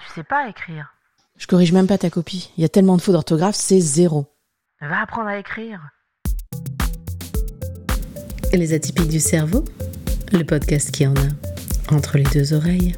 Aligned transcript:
Tu 0.00 0.12
sais 0.14 0.22
pas 0.22 0.48
écrire. 0.48 0.94
Je 1.36 1.46
corrige 1.46 1.72
même 1.72 1.86
pas 1.86 1.98
ta 1.98 2.10
copie. 2.10 2.52
Il 2.56 2.62
y 2.62 2.64
a 2.64 2.68
tellement 2.68 2.96
de 2.96 3.02
fautes 3.02 3.14
d'orthographe, 3.14 3.56
c'est 3.56 3.80
zéro. 3.80 4.26
Va 4.80 5.02
apprendre 5.02 5.28
à 5.28 5.38
écrire. 5.38 5.80
Les 8.52 8.72
atypiques 8.72 9.08
du 9.08 9.20
cerveau, 9.20 9.64
le 10.32 10.44
podcast 10.44 10.90
qui 10.90 11.06
en 11.06 11.14
a 11.16 11.94
entre 11.94 12.16
les 12.16 12.24
deux 12.24 12.52
oreilles. 12.52 12.94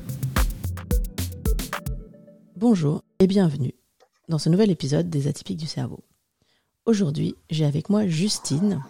Bonjour 2.56 3.02
et 3.18 3.26
bienvenue 3.26 3.74
dans 4.28 4.38
ce 4.38 4.48
nouvel 4.48 4.70
épisode 4.70 5.08
des 5.08 5.26
atypiques 5.26 5.58
du 5.58 5.66
cerveau. 5.66 6.04
Aujourd'hui, 6.84 7.34
j'ai 7.48 7.64
avec 7.64 7.88
moi 7.88 8.06
Justine. 8.06 8.82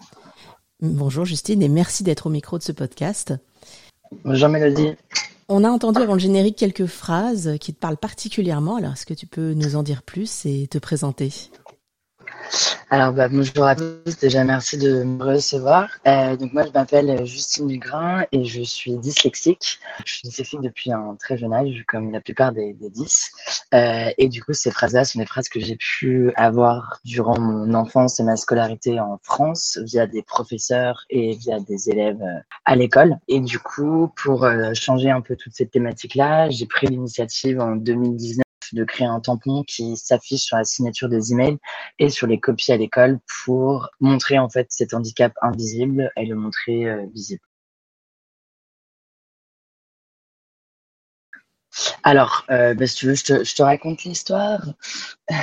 Bonjour 0.81 1.25
Justine 1.25 1.61
et 1.61 1.69
merci 1.69 2.03
d'être 2.03 2.27
au 2.27 2.29
micro 2.29 2.57
de 2.57 2.63
ce 2.63 2.71
podcast. 2.71 3.33
Bonjour 4.25 4.49
Mélodie. 4.49 4.95
On 5.53 5.65
a 5.65 5.69
entendu 5.69 5.99
avant 5.99 6.13
le 6.13 6.19
générique 6.19 6.55
quelques 6.55 6.85
phrases 6.85 7.57
qui 7.59 7.73
te 7.73 7.79
parlent 7.79 7.97
particulièrement. 7.97 8.77
Alors, 8.77 8.93
est-ce 8.93 9.05
que 9.05 9.13
tu 9.13 9.27
peux 9.27 9.51
nous 9.51 9.75
en 9.75 9.83
dire 9.83 10.01
plus 10.01 10.45
et 10.45 10.67
te 10.67 10.77
présenter? 10.77 11.33
Alors, 12.93 13.13
bah, 13.13 13.29
bonjour 13.29 13.63
à 13.65 13.73
tous. 13.73 14.17
Déjà, 14.19 14.43
merci 14.43 14.77
de 14.77 15.03
me 15.03 15.23
recevoir. 15.23 15.87
Euh, 16.07 16.35
donc, 16.35 16.51
moi, 16.51 16.63
je 16.65 16.71
m'appelle 16.73 17.25
Justine 17.25 17.67
Dugrin 17.67 18.25
et 18.33 18.43
je 18.43 18.61
suis 18.63 18.97
dyslexique. 18.97 19.79
Je 20.05 20.15
suis 20.15 20.27
dyslexique 20.27 20.59
depuis 20.59 20.91
un 20.91 21.15
très 21.17 21.37
jeune 21.37 21.53
âge, 21.53 21.85
comme 21.87 22.11
la 22.11 22.19
plupart 22.19 22.51
des, 22.51 22.73
des 22.73 22.89
10. 22.89 23.31
Euh, 23.73 24.09
et 24.17 24.27
du 24.27 24.43
coup, 24.43 24.51
ces 24.51 24.71
phrases-là 24.71 25.05
sont 25.05 25.19
des 25.19 25.25
phrases 25.25 25.47
que 25.47 25.61
j'ai 25.61 25.77
pu 25.77 26.33
avoir 26.35 26.99
durant 27.05 27.39
mon 27.39 27.73
enfance 27.75 28.19
et 28.19 28.23
ma 28.23 28.35
scolarité 28.35 28.99
en 28.99 29.17
France 29.23 29.79
via 29.83 30.05
des 30.05 30.21
professeurs 30.21 31.05
et 31.09 31.37
via 31.37 31.61
des 31.61 31.89
élèves 31.89 32.21
euh, 32.21 32.41
à 32.65 32.75
l'école. 32.75 33.15
Et 33.29 33.39
du 33.39 33.57
coup, 33.57 34.11
pour 34.21 34.45
changer 34.73 35.09
un 35.09 35.21
peu 35.21 35.37
toute 35.37 35.53
cette 35.53 35.71
thématique-là, 35.71 36.49
j'ai 36.49 36.65
pris 36.65 36.87
l'initiative 36.87 37.61
en 37.61 37.77
2019 37.77 38.43
de 38.73 38.83
créer 38.83 39.07
un 39.07 39.19
tampon 39.19 39.63
qui 39.63 39.97
s'affiche 39.97 40.41
sur 40.41 40.57
la 40.57 40.63
signature 40.63 41.09
des 41.09 41.31
emails 41.31 41.57
et 41.99 42.09
sur 42.09 42.27
les 42.27 42.39
copies 42.39 42.71
à 42.71 42.77
l'école 42.77 43.19
pour 43.43 43.89
montrer 43.99 44.39
en 44.39 44.49
fait 44.49 44.67
cet 44.69 44.93
handicap 44.93 45.33
invisible 45.41 46.11
et 46.17 46.25
le 46.25 46.35
montrer 46.35 46.85
euh, 46.85 47.05
visible. 47.13 47.41
Alors, 52.03 52.45
euh, 52.49 52.73
bah, 52.73 52.87
si 52.87 52.95
tu 52.95 53.07
veux, 53.07 53.15
je 53.15 53.23
te, 53.23 53.43
je 53.43 53.55
te 53.55 53.61
raconte 53.61 54.03
l'histoire. 54.03 54.65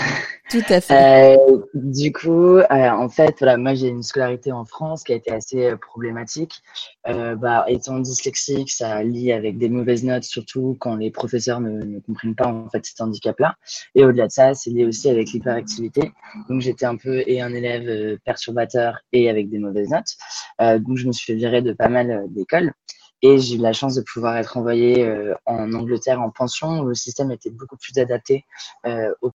Tout 0.50 0.64
à 0.70 0.80
fait. 0.80 1.36
Euh, 1.36 1.58
du 1.74 2.10
coup, 2.10 2.56
euh, 2.56 2.64
en 2.70 3.08
fait, 3.10 3.36
voilà, 3.38 3.58
moi 3.58 3.74
j'ai 3.74 3.88
une 3.88 4.02
scolarité 4.02 4.50
en 4.50 4.64
France 4.64 5.04
qui 5.04 5.12
a 5.12 5.16
été 5.16 5.30
assez 5.30 5.66
euh, 5.66 5.76
problématique. 5.76 6.62
Euh, 7.06 7.36
bah, 7.36 7.66
étant 7.68 7.98
dyslexique, 7.98 8.70
ça 8.70 9.02
lie 9.02 9.30
avec 9.30 9.58
des 9.58 9.68
mauvaises 9.68 10.04
notes, 10.04 10.24
surtout 10.24 10.76
quand 10.80 10.96
les 10.96 11.10
professeurs 11.10 11.60
ne, 11.60 11.82
ne 11.82 12.00
comprennent 12.00 12.34
pas 12.34 12.46
en 12.46 12.68
fait 12.70 12.84
cet 12.86 13.00
handicap-là. 13.02 13.56
Et 13.94 14.04
au-delà 14.04 14.26
de 14.26 14.32
ça, 14.32 14.54
c'est 14.54 14.70
lié 14.70 14.86
aussi 14.86 15.10
avec 15.10 15.32
l'hyperactivité. 15.32 16.12
Donc 16.48 16.62
j'étais 16.62 16.86
un 16.86 16.96
peu 16.96 17.22
et 17.26 17.42
un 17.42 17.52
élève 17.52 17.86
euh, 17.86 18.16
perturbateur 18.24 19.00
et 19.12 19.28
avec 19.28 19.50
des 19.50 19.58
mauvaises 19.58 19.90
notes. 19.90 20.16
Euh, 20.62 20.78
donc 20.78 20.96
je 20.96 21.06
me 21.06 21.12
suis 21.12 21.26
fait 21.26 21.38
virer 21.38 21.60
de 21.60 21.72
pas 21.74 21.88
mal 21.88 22.24
d'écoles. 22.30 22.72
Et 23.22 23.38
j'ai 23.38 23.56
eu 23.56 23.58
la 23.58 23.72
chance 23.72 23.94
de 23.94 24.02
pouvoir 24.02 24.36
être 24.36 24.56
envoyée 24.56 25.04
euh, 25.04 25.34
en 25.44 25.72
Angleterre 25.72 26.20
en 26.20 26.30
pension 26.30 26.80
où 26.80 26.84
le 26.86 26.94
système 26.94 27.30
était 27.30 27.50
beaucoup 27.50 27.76
plus 27.76 27.98
adapté 27.98 28.44
euh, 28.86 29.12
aux 29.22 29.32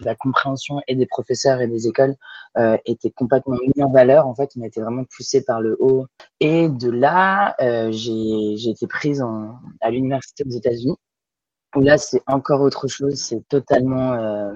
où 0.00 0.04
la 0.04 0.14
compréhension 0.14 0.80
et 0.86 0.94
des 0.94 1.06
professeurs 1.06 1.60
et 1.60 1.66
des 1.66 1.88
écoles 1.88 2.14
euh, 2.56 2.76
était 2.86 3.10
complètement 3.10 3.56
mis 3.74 3.82
en 3.82 3.90
valeur. 3.90 4.26
En 4.26 4.34
fait, 4.34 4.50
on 4.56 4.62
été 4.62 4.80
vraiment 4.80 5.04
poussé 5.04 5.42
par 5.42 5.60
le 5.60 5.76
haut. 5.80 6.06
Et 6.40 6.68
de 6.68 6.90
là, 6.90 7.54
euh, 7.60 7.90
j'ai 7.92 8.70
été 8.70 8.86
prise 8.86 9.22
en, 9.22 9.58
à 9.80 9.90
l'université 9.90 10.44
aux 10.46 10.50
États-Unis. 10.50 10.96
Là, 11.76 11.98
c'est 11.98 12.22
encore 12.26 12.60
autre 12.60 12.88
chose. 12.88 13.14
C'est 13.16 13.46
totalement. 13.48 14.12
Euh... 14.14 14.54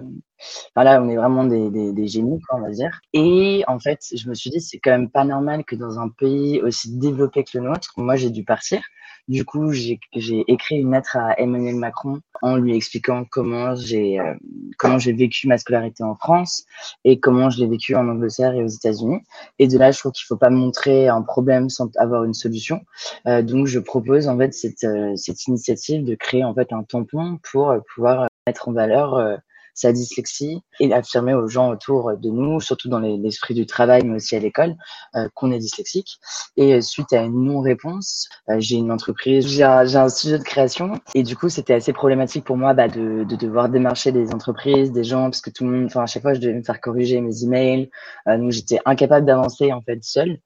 On 0.76 1.08
est 1.08 1.16
vraiment 1.16 1.44
des, 1.44 1.68
des, 1.70 1.92
des 1.92 2.06
génies, 2.06 2.40
quoi, 2.42 2.58
on 2.58 2.62
va 2.62 2.70
dire. 2.70 3.00
Et 3.12 3.64
en 3.66 3.80
fait, 3.80 3.98
je 4.14 4.28
me 4.28 4.34
suis 4.34 4.50
dit, 4.50 4.60
c'est 4.60 4.78
quand 4.78 4.92
même 4.92 5.10
pas 5.10 5.24
normal 5.24 5.64
que 5.64 5.74
dans 5.74 5.98
un 5.98 6.08
pays 6.08 6.62
aussi 6.62 6.96
développé 6.96 7.42
que 7.42 7.58
le 7.58 7.64
nôtre, 7.64 7.92
moi, 7.96 8.14
j'ai 8.14 8.30
dû 8.30 8.44
partir. 8.44 8.80
Du 9.28 9.44
coup, 9.44 9.72
j'ai 9.72 10.00
écrit 10.14 10.76
une 10.76 10.92
lettre 10.92 11.16
à 11.16 11.38
Emmanuel 11.38 11.76
Macron 11.76 12.20
en 12.40 12.56
lui 12.56 12.74
expliquant 12.74 13.26
comment 13.30 13.74
j'ai 13.74 14.18
euh, 14.18 14.34
comment 14.78 14.98
j'ai 14.98 15.12
vécu 15.12 15.48
ma 15.48 15.58
scolarité 15.58 16.02
en 16.02 16.14
France 16.14 16.64
et 17.04 17.20
comment 17.20 17.50
je 17.50 17.60
l'ai 17.60 17.66
vécu 17.66 17.94
en 17.94 18.08
Angleterre 18.08 18.54
et 18.54 18.62
aux 18.62 18.68
États-Unis. 18.68 19.20
Et 19.58 19.68
de 19.68 19.76
là, 19.76 19.90
je 19.90 19.98
trouve 19.98 20.12
qu'il 20.12 20.24
faut 20.26 20.38
pas 20.38 20.48
montrer 20.50 21.08
un 21.08 21.20
problème 21.20 21.68
sans 21.68 21.90
avoir 21.98 22.24
une 22.24 22.32
solution. 22.32 22.80
Euh, 23.26 23.42
donc, 23.42 23.66
je 23.66 23.78
propose 23.78 24.28
en 24.28 24.38
fait 24.38 24.54
cette 24.54 24.84
euh, 24.84 25.14
cette 25.16 25.46
initiative 25.46 26.04
de 26.04 26.14
créer 26.14 26.44
en 26.44 26.54
fait 26.54 26.72
un 26.72 26.82
tampon 26.82 27.38
pour 27.42 27.74
pouvoir 27.94 28.28
mettre 28.48 28.68
en 28.68 28.72
valeur 28.72 29.14
euh, 29.14 29.36
sa 29.78 29.92
dyslexie 29.92 30.60
et 30.80 30.92
affirmer 30.92 31.34
aux 31.34 31.46
gens 31.46 31.70
autour 31.70 32.16
de 32.16 32.30
nous, 32.30 32.60
surtout 32.60 32.88
dans 32.88 32.98
l'esprit 32.98 33.54
du 33.54 33.64
travail, 33.64 34.02
mais 34.04 34.16
aussi 34.16 34.34
à 34.34 34.40
l'école, 34.40 34.74
euh, 35.14 35.28
qu'on 35.34 35.52
est 35.52 35.58
dyslexique. 35.58 36.18
Et 36.56 36.80
suite 36.82 37.12
à 37.12 37.22
une 37.22 37.44
non-réponse, 37.44 38.28
euh, 38.50 38.56
j'ai 38.58 38.76
une 38.76 38.90
entreprise, 38.90 39.46
j'ai 39.46 39.62
un, 39.62 39.94
un, 39.94 40.08
studio 40.08 40.38
de 40.38 40.42
création, 40.42 41.00
et 41.14 41.22
du 41.22 41.36
coup, 41.36 41.48
c'était 41.48 41.74
assez 41.74 41.92
problématique 41.92 42.44
pour 42.44 42.56
moi 42.56 42.74
bah, 42.74 42.88
de, 42.88 43.22
de, 43.22 43.36
devoir 43.36 43.68
démarcher 43.68 44.10
des 44.10 44.34
entreprises, 44.34 44.90
des 44.90 45.04
gens, 45.04 45.24
parce 45.24 45.40
que 45.40 45.50
tout 45.50 45.64
le 45.64 45.70
monde, 45.70 45.86
enfin, 45.86 46.02
à 46.02 46.06
chaque 46.06 46.22
fois, 46.22 46.34
je 46.34 46.40
devais 46.40 46.54
me 46.54 46.64
faire 46.64 46.80
corriger 46.80 47.20
mes 47.20 47.44
emails, 47.44 47.88
euh, 48.26 48.36
donc 48.36 48.50
j'étais 48.50 48.80
incapable 48.84 49.26
d'avancer 49.26 49.72
en 49.72 49.80
fait 49.80 50.02
seule. 50.02 50.38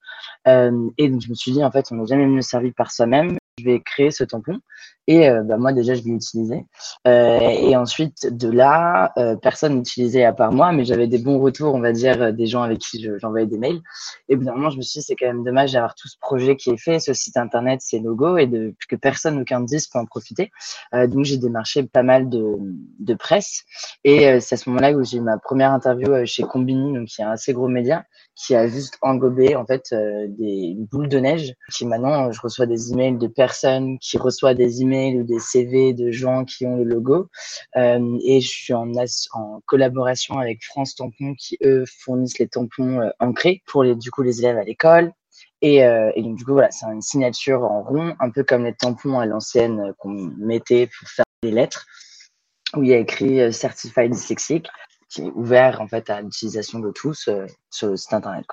Euh, 0.47 0.91
et 0.99 1.09
donc, 1.09 1.23
je 1.23 1.31
me 1.31 1.35
suis 1.35 1.53
dit, 1.53 1.65
en 1.65 1.71
fait, 1.71 1.87
on 1.91 1.97
n'est 1.97 2.07
jamais 2.07 2.27
mieux 2.27 2.43
servi 2.43 2.73
par 2.73 2.91
soi-même 2.91 3.39
je 3.59 3.65
vais 3.65 3.81
créer 3.81 4.11
ce 4.11 4.25
tampon. 4.25 4.59
Et 5.09 5.29
euh, 5.29 5.43
bah, 5.43 5.57
moi 5.57 5.73
déjà 5.73 5.95
je 5.95 6.03
vais 6.03 6.11
l'utiliser 6.11 6.65
euh, 7.09 7.41
et 7.41 7.77
ensuite 7.77 8.33
de 8.33 8.49
là 8.49 9.13
euh, 9.17 9.35
personne 9.35 9.75
n'utilisait 9.75 10.25
à 10.25 10.33
part 10.33 10.53
moi 10.53 10.71
mais 10.71 10.85
j'avais 10.85 11.09
des 11.09 11.19
bons 11.19 11.41
retours 11.41 11.75
on 11.75 11.81
va 11.81 11.91
dire 11.91 12.33
des 12.33 12.47
gens 12.47 12.63
avec 12.63 12.79
qui 12.79 13.05
j'envoyais 13.21 13.47
des 13.47 13.59
mails. 13.59 13.81
Et 14.29 14.37
finalement 14.37 14.71
je 14.71 14.77
me 14.77 14.83
suis 14.83 15.01
dit 15.01 15.05
c'est 15.05 15.17
quand 15.17 15.27
même 15.27 15.43
dommage 15.43 15.73
d'avoir 15.73 15.97
tout 15.97 16.07
ce 16.07 16.17
projet 16.21 16.57
qui 16.57 16.71
est 16.71 16.77
fait 16.77 17.01
ce 17.01 17.15
site 17.15 17.37
internet 17.37 17.81
ces 17.83 17.99
logos 17.99 18.37
et 18.39 18.47
de 18.47 18.75
que 18.89 18.95
personne 18.95 19.41
aucun 19.41 19.61
disque 19.61 19.93
peut 19.93 19.99
en 19.99 20.07
profiter. 20.07 20.53
Donc 20.93 21.25
j'ai 21.25 21.37
démarché 21.37 21.83
pas 21.83 22.03
mal 22.05 22.29
de, 22.29 22.45
de 23.01 23.15
presse. 23.15 23.65
Et 24.05 24.41
c'est 24.41 24.55
à 24.55 24.59
ce 24.59 24.71
moment-là 24.71 24.93
où 24.93 25.05
j'ai 25.05 25.19
eu 25.19 25.21
ma 25.21 25.39
première 25.39 25.73
interview 25.73 26.25
chez 26.27 26.45
Combini 26.45 26.95
donc 26.95 27.09
qui 27.09 27.23
est 27.23 27.25
un 27.25 27.31
assez 27.31 27.53
gros 27.53 27.69
média 27.69 28.05
qui 28.35 28.55
a 28.55 28.67
juste 28.67 28.99
engobé 29.03 29.57
en 29.57 29.67
fait 29.67 29.93
des 29.93 30.75
boules 30.91 31.09
de 31.09 31.19
neige 31.19 31.55
qui 31.73 31.87
maintenant 31.87 32.33
je 32.33 32.41
reçois 32.41 32.67
des 32.67 32.93
emails 32.93 33.19
de 33.19 33.27
personne 33.27 33.99
qui 33.99 34.19
reçoit 34.19 34.55
des 34.55 34.83
emails 34.83 35.21
ou 35.21 35.25
des 35.25 35.39
CV 35.39 35.93
de 35.93 36.11
gens 36.11 36.45
qui 36.45 36.67
ont 36.67 36.77
le 36.77 36.85
logo. 36.85 37.29
Euh, 37.77 38.19
et 38.25 38.41
je 38.41 38.49
suis 38.49 38.75
en, 38.75 38.91
en, 39.35 39.61
collaboration 39.67 40.39
avec 40.39 40.65
France 40.65 40.95
Tampon 40.95 41.35
qui, 41.39 41.59
eux, 41.65 41.85
fournissent 41.87 42.39
les 42.39 42.49
tampons 42.49 43.01
euh, 43.01 43.11
ancrés 43.21 43.63
pour 43.67 43.85
les, 43.85 43.95
du 43.95 44.11
coup, 44.11 44.23
les 44.23 44.41
élèves 44.41 44.59
à 44.59 44.65
l'école. 44.65 45.13
Et, 45.61 45.85
euh, 45.85 46.11
et, 46.17 46.23
donc, 46.23 46.37
du 46.37 46.45
coup, 46.45 46.53
voilà, 46.53 46.71
c'est 46.71 46.87
une 46.87 47.03
signature 47.03 47.63
en 47.63 47.83
rond, 47.83 48.17
un 48.19 48.31
peu 48.31 48.43
comme 48.43 48.65
les 48.65 48.75
tampons 48.75 49.19
à 49.21 49.27
l'ancienne 49.27 49.81
euh, 49.81 49.93
qu'on 49.99 50.11
mettait 50.39 50.89
pour 50.89 51.09
faire 51.09 51.25
des 51.43 51.53
lettres, 51.53 51.87
où 52.77 52.83
il 52.83 52.89
y 52.89 52.95
a 52.95 52.99
écrit 52.99 53.41
euh, 53.41 53.53
Certified 53.53 54.11
Dyslexic, 54.11 54.69
qui 55.13 55.21
est 55.21 55.31
ouvert 55.35 55.81
en 55.81 55.87
fait 55.87 56.09
à 56.09 56.23
l'utilisation 56.23 56.79
de 56.79 56.91
tous 56.91 57.29
euh, 57.29 57.47
sur 57.71 57.99
site 57.99 58.15
internet. 58.15 58.47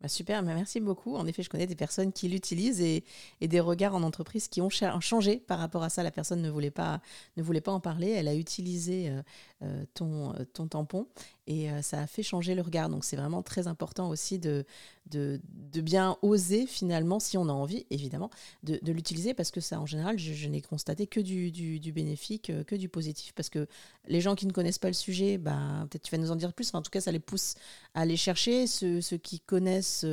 Bah 0.00 0.08
super, 0.08 0.42
merci 0.42 0.80
beaucoup. 0.80 1.14
En 1.14 1.26
effet, 1.26 1.42
je 1.42 1.48
connais 1.48 1.68
des 1.68 1.76
personnes 1.76 2.12
qui 2.12 2.28
l'utilisent 2.28 2.82
et, 2.82 3.04
des 3.40 3.60
regards 3.60 3.94
en 3.94 4.02
entreprise 4.02 4.48
qui 4.48 4.60
ont 4.60 4.68
changé 4.68 5.36
par 5.36 5.58
rapport 5.58 5.82
à 5.82 5.88
ça. 5.88 6.02
La 6.02 6.10
personne 6.10 6.42
ne 6.42 6.50
voulait 6.50 6.72
pas, 6.72 7.00
ne 7.38 7.42
voulait 7.42 7.62
pas 7.62 7.72
en 7.72 7.80
parler. 7.80 8.10
Elle 8.10 8.28
a 8.28 8.34
utilisé 8.34 9.08
euh, 9.08 9.22
euh, 9.62 9.84
ton, 9.94 10.34
ton 10.52 10.66
tampon 10.66 11.06
et 11.46 11.70
euh, 11.70 11.82
ça 11.82 12.00
a 12.00 12.06
fait 12.06 12.22
changer 12.22 12.54
le 12.54 12.62
regard. 12.62 12.88
Donc 12.88 13.04
c'est 13.04 13.16
vraiment 13.16 13.42
très 13.42 13.66
important 13.66 14.08
aussi 14.08 14.38
de, 14.38 14.64
de, 15.10 15.40
bien 15.80 16.16
oser 16.22 16.66
finalement, 16.66 17.20
si 17.20 17.36
on 17.36 17.48
a 17.48 17.52
envie, 17.52 17.86
évidemment, 17.90 18.30
de, 18.62 18.78
l'utiliser 18.92 19.34
parce 19.34 19.50
que 19.50 19.60
ça, 19.60 19.80
en 19.80 19.86
général, 19.86 20.18
je, 20.18 20.48
n'ai 20.48 20.60
constaté 20.60 21.06
que 21.06 21.20
du, 21.20 21.50
du, 21.50 21.92
bénéfique, 21.92 22.52
que 22.66 22.74
du 22.74 22.88
positif. 22.88 23.32
Parce 23.34 23.50
que 23.50 23.66
les 24.06 24.20
gens 24.20 24.34
qui 24.34 24.46
ne 24.46 24.52
connaissent 24.52 24.78
pas 24.78 24.88
le 24.88 24.94
sujet, 24.94 25.38
bah, 25.38 25.86
peut-être 25.90 26.02
tu 26.02 26.10
vas 26.10 26.18
nous 26.18 26.30
en 26.30 26.36
dire 26.36 26.52
plus, 26.52 26.72
en 26.74 26.82
tout 26.82 26.90
cas, 26.90 27.00
ça 27.00 27.12
les 27.12 27.20
pousse 27.20 27.54
à 27.94 28.00
aller 28.00 28.16
chercher. 28.16 28.66
Ceux, 28.66 29.00
qui 29.22 29.40
connaissent... 29.40 30.06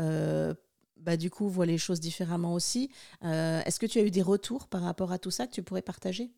Euh, 0.00 0.54
bah, 1.00 1.16
du 1.16 1.30
coup, 1.30 1.48
voient 1.48 1.66
les 1.66 1.78
choses 1.78 2.00
différemment 2.00 2.54
aussi. 2.54 2.90
Euh, 3.24 3.62
Est-ce 3.64 3.80
que 3.80 3.86
tu 3.86 3.98
as 3.98 4.02
eu 4.02 4.10
des 4.10 4.22
retours 4.22 4.68
par 4.68 4.82
rapport 4.82 5.12
à 5.12 5.18
tout 5.18 5.30
ça 5.30 5.46
que 5.46 5.52
tu 5.52 5.62
pourrais 5.62 5.82
partager? 5.82 6.30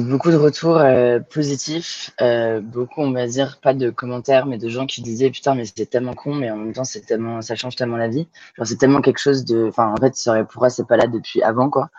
Beaucoup 0.00 0.30
de 0.30 0.36
retours 0.36 0.78
euh, 0.78 1.20
positifs. 1.20 2.12
Euh, 2.22 2.60
beaucoup, 2.60 3.02
on 3.02 3.10
va 3.12 3.26
dire, 3.26 3.58
pas 3.60 3.74
de 3.74 3.90
commentaires, 3.90 4.46
mais 4.46 4.56
de 4.56 4.68
gens 4.70 4.86
qui 4.86 5.02
disaient 5.02 5.30
Putain, 5.30 5.54
mais 5.54 5.66
c'est 5.66 5.84
tellement 5.86 6.14
con, 6.14 6.34
mais 6.34 6.50
en 6.50 6.56
même 6.56 6.72
temps, 6.72 6.84
c'est 6.84 7.02
tellement, 7.02 7.42
ça 7.42 7.56
change 7.56 7.76
tellement 7.76 7.98
la 7.98 8.08
vie. 8.08 8.26
Genre, 8.56 8.66
c'est 8.66 8.76
tellement 8.76 9.02
quelque 9.02 9.18
chose 9.18 9.44
de. 9.44 9.66
Enfin, 9.68 9.92
en 9.92 9.96
fait, 9.96 10.14
pourquoi 10.48 10.70
c'est 10.70 10.86
pas 10.86 10.96
là 10.96 11.06
depuis 11.06 11.42
avant, 11.42 11.68
quoi. 11.68 11.90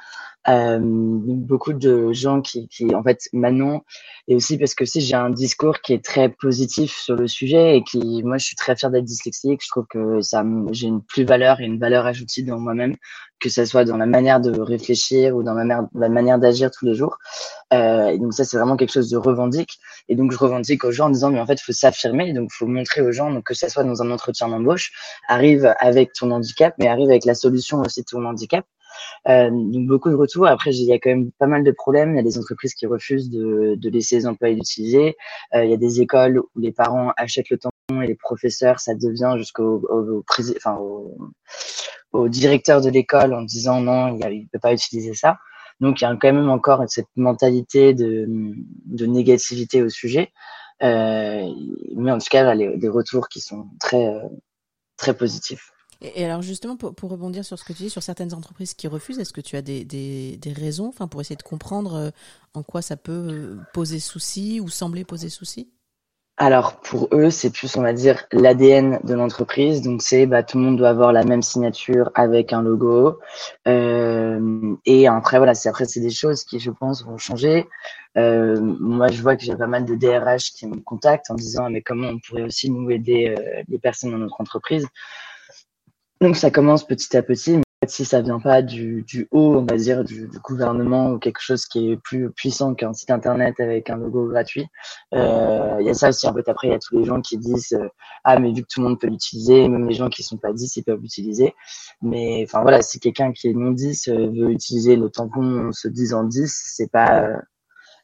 Euh, 0.50 0.80
beaucoup 0.82 1.72
de 1.72 2.12
gens 2.12 2.42
qui, 2.42 2.68
qui, 2.68 2.94
en 2.94 3.02
fait, 3.02 3.30
maintenant, 3.32 3.84
et 4.28 4.36
aussi 4.36 4.58
parce 4.58 4.76
que 4.76 4.84
si 4.84 5.00
j'ai 5.00 5.16
un 5.16 5.30
discours 5.30 5.80
qui 5.80 5.94
est 5.94 6.04
très 6.04 6.30
positif 6.30 6.96
sur 6.98 7.16
le 7.16 7.28
sujet 7.28 7.78
et 7.78 7.84
qui, 7.84 8.24
moi, 8.24 8.38
je 8.38 8.46
suis 8.46 8.56
très 8.56 8.76
fière 8.76 8.92
d'être 8.92 9.06
dyslexique. 9.06 9.62
Je 9.64 9.70
trouve 9.70 9.86
que 9.90 10.22
ça, 10.22 10.44
j'ai 10.72 10.88
une 10.88 11.02
plus-valeur 11.02 11.62
et 11.62 11.66
une 11.66 11.80
valeur 11.80 12.06
ajoutée 12.06 12.42
dans 12.44 12.60
moi-même, 12.60 12.96
que 13.40 13.50
ce 13.50 13.64
soit 13.66 13.86
dans 13.86 13.98
la 13.98 14.06
manière 14.06 14.42
de 14.42 14.60
réfléchir 14.60 15.36
ou 15.36 15.44
dans 15.44 15.54
ma 15.54 15.64
manière, 15.64 15.88
la 15.96 16.10
manière 16.10 16.40
d'agir 16.40 16.72
tous 16.72 16.86
les 16.86 16.96
jours. 16.96 17.18
Euh, 17.74 18.08
et 18.08 18.20
donc 18.20 18.34
ça, 18.34 18.44
c'est 18.44 18.58
vraiment 18.58 18.76
quelque 18.76 18.94
chose 18.94 19.10
de 19.10 19.18
revendique. 19.18 19.80
Et 20.10 20.16
donc 20.16 20.32
je 20.34 20.38
revendique 20.38 20.84
aux 20.84 20.92
gens 20.92 21.08
en 21.08 21.10
disant, 21.10 21.32
mais 21.32 21.40
en 21.40 21.46
fait, 21.46 21.60
faut 21.62 21.72
s'affirmer. 21.72 22.34
Donc 22.34 22.52
faut 22.52 22.68
montrer 22.68 23.02
aux 23.02 23.12
gens, 23.14 23.32
donc 23.32 23.46
que 23.46 23.54
ce 23.54 23.70
soit 23.70 23.84
dans 23.86 24.02
un 24.02 24.12
entretien 24.12 24.50
d'embauche, 24.50 24.92
arrive 25.30 25.74
avec 25.80 26.12
ton 26.14 26.32
handicap, 26.32 26.76
mais 26.80 26.88
arrive 26.88 27.10
avec 27.10 27.24
la 27.26 27.36
solution 27.36 27.80
aussi 27.80 28.02
de 28.02 28.06
ton 28.06 28.26
handicap. 28.26 28.66
Euh, 29.28 29.50
donc 29.50 29.88
beaucoup 29.88 30.10
de 30.10 30.16
retours. 30.16 30.48
Après, 30.48 30.72
il 30.72 30.86
y 30.86 30.94
a 30.94 30.96
quand 30.96 31.10
même 31.10 31.32
pas 31.32 31.48
mal 31.48 31.64
de 31.64 31.72
problèmes. 31.72 32.14
Il 32.14 32.18
y 32.18 32.20
a 32.20 32.24
des 32.24 32.38
entreprises 32.38 32.74
qui 32.74 32.86
refusent 32.86 33.30
de, 33.30 33.76
de 33.76 33.90
laisser 33.90 34.16
les 34.16 34.28
employés 34.28 34.56
l'utiliser. 34.56 35.16
Euh, 35.54 35.64
il 35.64 35.72
y 35.72 35.74
a 35.74 35.78
des 35.78 36.02
écoles 36.02 36.40
où 36.40 36.60
les 36.60 36.72
parents 36.72 37.12
achètent 37.18 37.50
le 37.50 37.58
tampon 37.58 38.02
et 38.02 38.08
les 38.08 38.16
professeurs, 38.16 38.80
ça 38.80 38.96
devient 38.96 39.36
jusqu'au 39.38 39.82
au, 39.90 40.24
enfin, 40.58 40.78
au, 40.78 41.18
au, 42.14 42.30
directeur 42.30 42.82
de 42.82 42.90
l'école 42.90 43.34
en 43.34 43.42
disant 43.42 43.82
non, 43.82 44.18
il 44.18 44.42
ne 44.44 44.48
peut 44.52 44.60
pas 44.60 44.74
utiliser 44.74 45.14
ça. 45.14 45.38
Donc 45.80 46.02
il 46.02 46.06
y 46.06 46.08
a 46.08 46.16
quand 46.16 46.32
même 46.32 46.50
encore 46.50 46.84
cette 46.88 47.08
mentalité 47.16 47.94
de, 47.94 48.26
de 48.28 49.06
négativité 49.06 49.82
au 49.82 49.90
sujet. 49.90 50.32
Euh, 50.82 51.50
mais 51.96 52.12
en 52.12 52.18
tout 52.18 52.28
cas, 52.30 52.44
là, 52.44 52.56
les, 52.56 52.78
des 52.78 52.90
retours 52.90 53.30
qui 53.30 53.42
sont 53.42 53.68
très, 53.80 54.14
très 54.98 55.16
positifs. 55.16 55.73
Et 56.04 56.26
alors 56.26 56.42
justement, 56.42 56.76
pour, 56.76 56.94
pour, 56.94 57.10
rebondir 57.10 57.46
sur 57.46 57.58
ce 57.58 57.64
que 57.64 57.72
tu 57.72 57.84
dis, 57.84 57.90
sur 57.90 58.04
certaines 58.04 58.34
entreprises 58.34 58.74
qui 58.74 58.90
refusent, 58.90 59.20
est-ce 59.20 59.32
que 59.32 59.42
tu 59.42 59.56
as 59.56 59.62
des, 59.62 59.86
des, 59.86 60.36
des 60.36 60.52
raisons 60.52 60.88
enfin, 60.90 61.08
pour 61.08 61.22
essayer 61.22 61.38
de 61.38 61.44
comprendre 61.44 61.96
euh, 61.96 62.10
en 62.54 62.62
quoi 62.62 62.82
ça 62.82 62.98
peut 62.98 63.12
euh, 63.12 63.58
poser 63.74 64.00
souci 64.00 64.60
ou 64.60 64.68
sembler 64.68 65.06
poser 65.06 65.30
souci? 65.30 65.72
Alors 66.36 66.82
pour 66.82 67.08
eux, 67.14 67.30
c'est 67.30 67.52
plus, 67.52 67.78
on 67.78 67.84
va 67.84 67.94
dire, 67.94 68.26
l'ADN 68.34 69.00
de 69.04 69.14
l'entreprise. 69.14 69.82
Donc 69.82 70.02
c'est, 70.02 70.26
bah, 70.26 70.44
tout 70.44 70.58
le 70.58 70.66
monde 70.66 70.78
doit 70.78 70.90
avoir 70.90 71.14
la 71.14 71.24
même 71.24 71.42
signature 71.42 72.12
avec 72.16 72.52
un 72.52 72.62
logo. 72.62 73.20
Euh, 73.68 74.76
et 74.86 75.08
après, 75.08 75.38
voilà, 75.38 75.54
c'est 75.54 75.70
après 75.70 75.86
c'est 75.86 76.02
des 76.02 76.10
choses 76.10 76.44
qui, 76.44 76.60
je 76.60 76.72
pense, 76.72 77.06
vont 77.06 77.18
changer. 77.18 77.66
Moi, 78.16 79.08
je 79.10 79.22
vois 79.22 79.38
que 79.38 79.44
j'ai 79.44 79.56
pas 79.56 79.68
mal 79.68 79.86
de 79.86 79.96
DRH 79.96 80.52
qui 80.52 80.68
me 80.68 80.82
contactent 80.82 81.32
en 81.32 81.36
disant, 81.36 81.70
mais 81.70 81.82
comment 81.82 82.10
on 82.10 82.20
pourrait 82.20 82.44
aussi 82.44 82.70
nous 82.70 82.90
aider 82.90 83.36
les 83.70 83.80
personnes 83.80 84.12
dans 84.12 84.18
notre 84.18 84.42
entreprise? 84.42 84.88
Donc 86.24 86.38
ça 86.38 86.52
commence 86.52 86.88
petit 86.88 87.18
à 87.18 87.22
petit, 87.22 87.58
mais 87.58 87.64
si 87.86 88.06
ça 88.06 88.22
vient 88.22 88.40
pas 88.40 88.62
du, 88.62 89.06
haut, 89.32 89.58
on 89.58 89.66
va 89.66 89.76
dire 89.76 90.06
du, 90.06 90.30
gouvernement 90.42 91.12
ou 91.12 91.20
quelque 91.20 91.42
chose 91.42 91.66
qui 91.66 91.92
est 91.92 91.98
plus 91.98 92.32
puissant 92.32 92.76
qu'un 92.76 92.94
site 92.94 93.12
internet 93.12 93.60
avec 93.60 93.90
un 93.90 93.98
logo 93.98 94.30
gratuit, 94.30 94.66
euh, 95.14 95.76
il 95.82 95.86
y 95.86 95.90
a 95.90 95.94
ça 95.94 96.08
aussi. 96.08 96.26
En 96.26 96.34
fait, 96.34 96.48
après, 96.48 96.70
il 96.70 96.72
y 96.72 96.74
a 96.74 96.80
tous 96.80 96.98
les 96.98 97.04
gens 97.04 97.20
qui 97.20 97.38
disent 97.38 97.74
euh, 97.74 97.90
ah 98.24 98.40
mais 98.40 98.54
vu 98.54 98.62
que 98.62 98.68
tout 98.74 98.80
le 98.80 98.88
monde 98.88 99.02
peut 99.02 99.08
l'utiliser, 99.08 99.68
même 99.68 99.86
les 99.86 99.96
gens 99.96 100.08
qui 100.08 100.24
sont 100.24 100.38
pas 100.38 100.54
10 100.54 100.78
ils 100.78 100.84
peuvent 100.86 101.02
l'utiliser. 101.02 101.54
Mais 102.02 102.46
enfin 102.48 102.62
voilà, 102.62 102.82
si 102.82 103.02
quelqu'un 103.02 103.34
qui 103.34 103.50
est 103.50 103.54
non 103.54 103.72
10 103.72 104.08
euh, 104.08 104.28
veut 104.28 104.52
utiliser 104.52 104.96
le 104.96 105.10
tampon 105.10 105.74
se 105.74 105.90
disant 105.90 106.24
10, 106.24 106.50
c'est 106.78 106.90
pas 106.90 107.22
euh, 107.22 107.38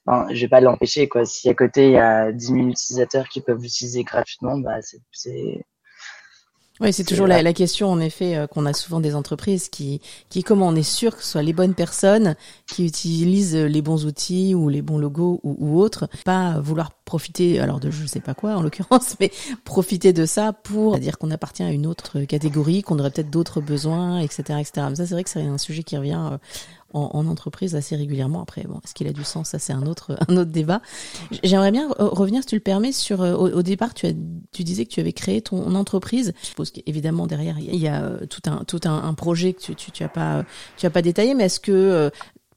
Enfin, 0.05 0.27
je 0.33 0.41
vais 0.41 0.49
pas 0.49 0.59
l'empêcher 0.59 1.07
quoi. 1.07 1.23
Si 1.23 1.47
à 1.49 1.53
côté 1.53 1.85
il 1.87 1.93
y 1.93 1.97
a 1.97 2.33
10 2.33 2.45
000 2.47 2.59
utilisateurs 2.67 3.29
qui 3.29 3.39
peuvent 3.39 3.61
l'utiliser 3.61 4.03
gratuitement, 4.03 4.57
bah 4.57 4.79
c'est 4.81 5.65
oui, 6.81 6.93
c'est 6.93 7.03
toujours 7.03 7.27
la, 7.27 7.41
la, 7.41 7.53
question, 7.53 7.91
en 7.91 7.99
effet, 7.99 8.35
euh, 8.35 8.47
qu'on 8.47 8.65
a 8.65 8.73
souvent 8.73 9.01
des 9.01 9.13
entreprises 9.13 9.67
qui, 9.67 9.99
qui, 10.29 10.43
comment 10.43 10.67
on 10.67 10.75
est 10.75 10.83
sûr 10.83 11.17
que 11.17 11.23
ce 11.23 11.31
soit 11.31 11.43
les 11.43 11.51
bonnes 11.51 11.73
personnes 11.73 12.35
qui 12.67 12.85
utilisent 12.85 13.55
les 13.55 13.81
bons 13.81 14.05
outils 14.05 14.55
ou 14.55 14.69
les 14.69 14.81
bons 14.81 14.97
logos 14.97 15.41
ou, 15.43 15.57
ou 15.59 15.79
autres, 15.81 16.07
pas 16.23 16.59
vouloir 16.61 16.91
profiter, 17.03 17.59
alors 17.59 17.79
de 17.79 17.89
je 17.89 18.05
sais 18.05 18.21
pas 18.21 18.33
quoi 18.33 18.55
en 18.55 18.61
l'occurrence, 18.61 19.15
mais 19.19 19.31
profiter 19.65 20.13
de 20.13 20.25
ça 20.25 20.53
pour 20.53 20.99
dire 20.99 21.17
qu'on 21.17 21.31
appartient 21.31 21.63
à 21.63 21.71
une 21.71 21.85
autre 21.85 22.21
catégorie, 22.21 22.81
qu'on 22.81 22.99
aurait 22.99 23.11
peut-être 23.11 23.31
d'autres 23.31 23.61
besoins, 23.61 24.19
etc., 24.19 24.59
etc. 24.59 24.87
Mais 24.89 24.95
ça, 24.95 25.05
c'est 25.05 25.15
vrai 25.15 25.23
que 25.23 25.29
c'est 25.29 25.41
un 25.41 25.57
sujet 25.57 25.83
qui 25.83 25.97
revient 25.97 26.29
euh, 26.31 26.37
en, 26.93 27.09
en, 27.13 27.27
entreprise 27.27 27.75
assez 27.75 27.95
régulièrement. 27.95 28.41
Après, 28.41 28.63
bon, 28.63 28.79
est-ce 28.83 28.93
qu'il 28.93 29.07
a 29.07 29.13
du 29.13 29.23
sens? 29.23 29.49
Ça, 29.49 29.59
c'est 29.59 29.73
un 29.73 29.85
autre, 29.85 30.17
un 30.27 30.37
autre 30.37 30.51
débat. 30.51 30.81
J'aimerais 31.43 31.71
bien 31.71 31.89
revenir, 31.97 32.41
si 32.41 32.47
tu 32.47 32.55
le 32.55 32.61
permets, 32.61 32.91
sur 32.91 33.21
euh, 33.21 33.33
au, 33.33 33.49
au, 33.49 33.61
départ, 33.61 33.93
tu, 33.93 34.07
as, 34.07 34.13
tu 34.51 34.63
disais 34.63 34.85
que 34.85 34.91
tu 34.91 34.99
avais 34.99 35.13
créé 35.13 35.41
ton 35.41 35.75
entreprise. 35.75 36.33
Je 36.41 36.47
suppose 36.47 36.71
qu'évidemment 36.71 37.27
derrière 37.27 37.59
il 37.59 37.75
y 37.75 37.87
a 37.87 38.03
euh, 38.03 38.25
tout 38.25 38.41
un 38.45 38.63
tout 38.65 38.81
un, 38.85 39.03
un 39.03 39.13
projet 39.13 39.53
que 39.53 39.61
tu, 39.61 39.75
tu, 39.75 39.91
tu 39.91 40.03
as 40.03 40.09
pas 40.09 40.45
tu 40.77 40.85
as 40.85 40.89
pas 40.89 41.01
détaillé, 41.01 41.33
mais 41.33 41.45
est-ce 41.45 41.59
que 41.59 41.71
euh, 41.71 42.09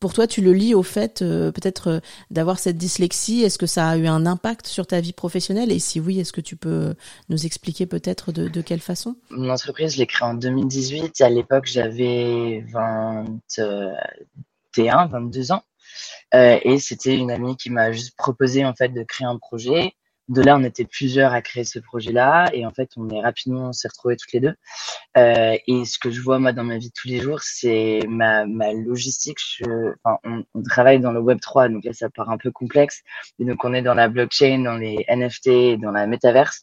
pour 0.02 0.12
toi, 0.14 0.26
tu 0.26 0.40
le 0.40 0.52
lis 0.52 0.75
au 0.75 0.82
fait 0.82 1.20
peut-être 1.20 2.00
d'avoir 2.32 2.58
cette 2.58 2.76
dyslexie? 2.76 3.44
Est-ce 3.44 3.56
que 3.56 3.66
ça 3.66 3.88
a 3.88 3.96
eu 3.96 4.08
un 4.08 4.26
impact 4.26 4.66
sur 4.66 4.84
ta 4.84 5.00
vie 5.00 5.12
professionnelle? 5.12 5.70
Et 5.70 5.78
si 5.78 6.00
oui, 6.00 6.19
est-ce 6.19 6.32
que 6.32 6.40
tu 6.40 6.56
peux 6.56 6.96
nous 7.28 7.46
expliquer 7.46 7.87
peut-être 7.87 8.32
de, 8.32 8.60
quelle 8.60 8.81
façon? 8.81 9.14
Mon 9.31 9.49
entreprise, 9.49 9.94
je 9.94 9.99
l'ai 9.99 10.08
créée 10.08 10.26
en 10.26 10.34
2018. 10.34 11.20
À 11.20 11.31
l'époque, 11.31 11.66
j'avais 11.66 12.64
21, 12.72 15.06
22 15.06 15.52
ans. 15.52 15.62
Euh, 16.34 16.58
et 16.64 16.81
c'était 16.81 17.14
une 17.14 17.31
amie 17.31 17.56
qui 17.56 17.70
m'a 17.70 17.93
juste 17.93 18.16
proposé 18.16 18.64
en 18.64 18.75
fait 18.75 18.88
de 18.88 19.05
créer 19.05 19.28
un 19.28 19.38
projet. 19.38 19.94
De 20.28 20.40
là, 20.40 20.56
on 20.56 20.62
était 20.62 20.84
plusieurs 20.84 21.32
à 21.32 21.42
créer 21.42 21.64
ce 21.64 21.78
projet-là, 21.78 22.48
et 22.52 22.64
en 22.64 22.70
fait, 22.70 22.90
on 22.96 23.08
est 23.10 23.20
rapidement, 23.20 23.69
on 23.69 23.72
s'est 23.72 23.88
retrouvés 23.88 24.16
toutes 24.16 24.32
les 24.32 24.40
deux. 24.40 24.54
Euh, 25.16 25.56
et 25.66 25.84
ce 25.84 25.98
que 25.98 26.10
je 26.10 26.20
vois 26.20 26.38
moi 26.38 26.52
dans 26.52 26.64
ma 26.64 26.78
vie 26.78 26.88
de 26.88 26.94
tous 26.94 27.08
les 27.08 27.20
jours, 27.20 27.40
c'est 27.42 28.00
ma, 28.08 28.46
ma 28.46 28.72
logistique. 28.72 29.38
Je, 29.38 29.92
enfin, 30.04 30.19
on, 30.24 30.44
on, 30.54 30.62
travaille 30.62 31.00
dans 31.00 31.12
le 31.12 31.20
Web 31.20 31.40
3, 31.40 31.69
donc 31.69 31.84
là, 31.84 31.92
ça 31.92 32.08
part 32.08 32.30
un 32.30 32.38
peu 32.38 32.50
complexe. 32.50 33.02
Et 33.38 33.44
donc, 33.44 33.64
on 33.64 33.74
est 33.74 33.82
dans 33.82 33.94
la 33.94 34.08
blockchain, 34.08 34.60
dans 34.60 34.76
les 34.76 35.04
NFT, 35.08 35.80
dans 35.80 35.90
la 35.90 36.06
métaverse. 36.06 36.62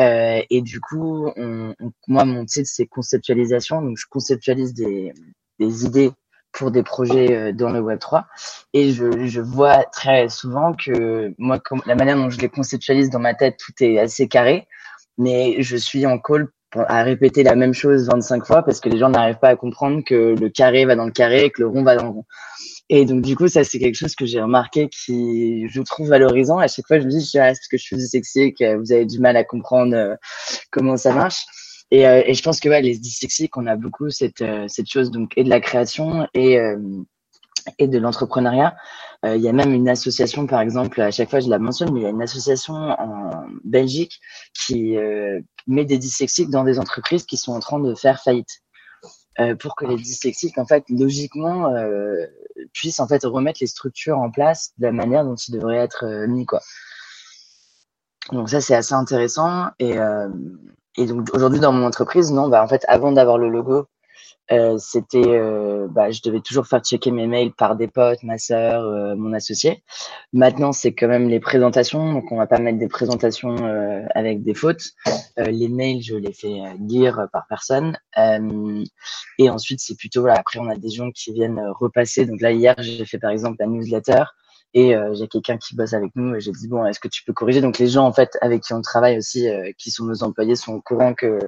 Euh, 0.00 0.42
et 0.48 0.62
du 0.62 0.80
coup, 0.80 1.30
on, 1.36 1.74
on, 1.80 1.92
moi, 2.08 2.24
mon 2.24 2.44
titre, 2.44 2.68
c'est 2.72 2.86
conceptualisation. 2.86 3.82
Donc, 3.82 3.96
je 3.98 4.06
conceptualise 4.08 4.74
des, 4.74 5.12
des 5.58 5.84
idées 5.84 6.12
pour 6.52 6.70
des 6.70 6.82
projets 6.82 7.34
euh, 7.34 7.52
dans 7.52 7.70
le 7.70 7.80
Web 7.80 7.98
3 7.98 8.26
et 8.72 8.92
je, 8.92 9.26
je 9.26 9.40
vois 9.40 9.84
très 9.84 10.28
souvent 10.28 10.72
que 10.74 11.34
moi 11.38 11.58
comme, 11.58 11.82
la 11.86 11.94
manière 11.94 12.16
dont 12.16 12.30
je 12.30 12.38
les 12.38 12.48
conceptualise 12.48 13.10
dans 13.10 13.18
ma 13.18 13.34
tête 13.34 13.56
tout 13.58 13.72
est 13.80 13.98
assez 13.98 14.28
carré 14.28 14.66
mais 15.18 15.56
je 15.62 15.76
suis 15.76 16.06
en 16.06 16.18
call 16.18 16.48
à 16.74 17.02
répéter 17.02 17.42
la 17.42 17.54
même 17.54 17.74
chose 17.74 18.08
25 18.08 18.46
fois 18.46 18.62
parce 18.62 18.80
que 18.80 18.88
les 18.88 18.98
gens 18.98 19.10
n'arrivent 19.10 19.38
pas 19.38 19.50
à 19.50 19.56
comprendre 19.56 20.02
que 20.04 20.34
le 20.38 20.48
carré 20.48 20.84
va 20.86 20.96
dans 20.96 21.04
le 21.04 21.12
carré 21.12 21.44
et 21.44 21.50
que 21.50 21.60
le 21.60 21.68
rond 21.68 21.82
va 21.82 21.96
dans 21.96 22.04
le 22.04 22.10
rond. 22.10 22.24
Et 22.88 23.04
donc 23.04 23.22
du 23.22 23.36
coup 23.36 23.48
ça 23.48 23.62
c'est 23.64 23.78
quelque 23.78 23.94
chose 23.94 24.14
que 24.14 24.24
j'ai 24.24 24.40
remarqué 24.40 24.88
qui 24.88 25.68
je 25.68 25.82
trouve 25.82 26.08
valorisant. 26.08 26.58
À 26.58 26.68
chaque 26.68 26.86
fois 26.86 26.98
je 26.98 27.04
me 27.04 27.10
dis 27.10 27.30
ah, 27.34 27.48
parce 27.48 27.68
que 27.68 27.76
je 27.76 27.82
suis 27.82 27.96
dyslexique, 27.96 28.62
vous 28.62 28.92
avez 28.92 29.04
du 29.04 29.18
mal 29.18 29.36
à 29.36 29.44
comprendre 29.44 29.94
euh, 29.94 30.14
comment 30.70 30.96
ça 30.96 31.12
marche? 31.12 31.44
Et, 31.92 32.08
euh, 32.08 32.22
et, 32.24 32.32
je 32.32 32.42
pense 32.42 32.58
que 32.58 32.70
ouais, 32.70 32.80
les 32.80 32.98
dyslexiques, 32.98 33.54
on 33.58 33.66
a 33.66 33.76
beaucoup 33.76 34.08
cette, 34.08 34.40
euh, 34.40 34.66
cette 34.66 34.88
chose 34.88 35.10
donc 35.10 35.34
et 35.36 35.44
de 35.44 35.50
la 35.50 35.60
création 35.60 36.26
et, 36.32 36.58
euh, 36.58 36.78
et 37.78 37.86
de 37.86 37.98
l'entrepreneuriat. 37.98 38.74
Euh, 39.26 39.36
il 39.36 39.42
y 39.42 39.48
a 39.48 39.52
même 39.52 39.74
une 39.74 39.90
association, 39.90 40.46
par 40.46 40.62
exemple, 40.62 41.02
à 41.02 41.10
chaque 41.10 41.28
fois 41.28 41.40
je 41.40 41.50
la 41.50 41.58
mentionne, 41.58 41.92
mais 41.92 42.00
il 42.00 42.02
y 42.04 42.06
a 42.06 42.08
une 42.08 42.22
association 42.22 42.74
en 42.74 43.44
Belgique 43.62 44.20
qui 44.54 44.96
met 45.66 45.84
des 45.84 45.98
dyslexiques 45.98 46.48
dans 46.48 46.64
des 46.64 46.78
entreprises 46.78 47.24
qui 47.24 47.36
sont 47.36 47.52
en 47.52 47.60
train 47.60 47.78
de 47.78 47.94
faire 47.94 48.22
faillite. 48.22 48.62
pour 49.60 49.76
que 49.76 49.84
les 49.84 49.96
dyslexiques, 49.96 50.58
en 50.58 50.66
fait, 50.66 50.84
logiquement, 50.88 51.72
puissent 52.72 53.00
en 53.00 53.06
fait 53.06 53.22
remettre 53.24 53.58
les 53.60 53.66
structures 53.68 54.18
en 54.18 54.30
place 54.30 54.72
de 54.78 54.86
la 54.86 54.92
manière 54.92 55.24
dont 55.24 55.36
ils 55.36 55.52
devraient 55.52 55.76
être 55.76 56.26
mis, 56.26 56.46
quoi. 56.46 56.60
Donc 58.32 58.48
ça, 58.48 58.60
c'est 58.60 58.74
assez 58.74 58.94
intéressant 58.94 59.68
et 59.78 59.98
et 60.96 61.06
donc 61.06 61.28
aujourd'hui 61.34 61.60
dans 61.60 61.72
mon 61.72 61.86
entreprise, 61.86 62.32
non, 62.32 62.48
bah 62.48 62.62
en 62.62 62.68
fait 62.68 62.84
avant 62.88 63.12
d'avoir 63.12 63.38
le 63.38 63.48
logo, 63.48 63.86
euh, 64.50 64.76
c'était, 64.78 65.24
euh, 65.24 65.86
bah, 65.88 66.10
je 66.10 66.20
devais 66.22 66.40
toujours 66.40 66.66
faire 66.66 66.80
checker 66.80 67.10
mes 67.10 67.26
mails 67.26 67.52
par 67.52 67.76
des 67.76 67.88
potes, 67.88 68.22
ma 68.22 68.38
sœur, 68.38 68.82
euh, 68.82 69.14
mon 69.16 69.32
associé. 69.32 69.82
Maintenant, 70.32 70.72
c'est 70.72 70.92
quand 70.92 71.08
même 71.08 71.28
les 71.28 71.40
présentations, 71.40 72.12
donc 72.12 72.30
on 72.32 72.36
va 72.36 72.46
pas 72.46 72.58
mettre 72.58 72.78
des 72.78 72.88
présentations 72.88 73.56
euh, 73.64 74.02
avec 74.14 74.42
des 74.42 74.54
fautes. 74.54 74.82
Euh, 75.38 75.44
les 75.44 75.68
mails, 75.68 76.02
je 76.02 76.16
les 76.16 76.32
fais 76.32 76.60
lire 76.80 77.28
par 77.32 77.46
personne. 77.48 77.96
et 79.38 79.50
ensuite, 79.50 79.80
c'est 79.80 79.96
plutôt 79.96 80.20
voilà. 80.22 80.38
Après, 80.38 80.58
on 80.58 80.68
a 80.68 80.76
des 80.76 80.90
gens 80.90 81.10
qui 81.12 81.32
viennent 81.32 81.60
repasser. 81.80 82.26
Donc 82.26 82.40
là, 82.40 82.52
hier, 82.52 82.74
j'ai 82.78 83.04
fait 83.06 83.18
par 83.18 83.30
exemple 83.30 83.56
la 83.60 83.66
newsletter 83.66 84.24
et 84.74 84.96
euh, 84.96 85.14
j'ai 85.14 85.28
quelqu'un 85.28 85.58
qui 85.58 85.76
bosse 85.76 85.92
avec 85.92 86.12
nous 86.16 86.34
et 86.34 86.40
j'ai 86.40 86.52
dit 86.52 86.68
bon 86.68 86.84
est-ce 86.86 87.00
que 87.00 87.08
tu 87.08 87.22
peux 87.24 87.32
corriger? 87.32 87.60
Donc 87.60 87.78
les 87.78 87.88
gens 87.88 88.06
en 88.06 88.12
fait 88.12 88.38
avec 88.40 88.62
qui 88.62 88.72
on 88.72 88.80
travaille 88.82 89.18
aussi 89.18 89.48
euh, 89.48 89.70
qui 89.78 89.90
sont 89.90 90.04
nos 90.04 90.22
employés 90.22 90.56
sont 90.56 90.74
au 90.74 90.80
courant 90.80 91.14
que 91.14 91.38